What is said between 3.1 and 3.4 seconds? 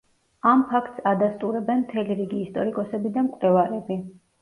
და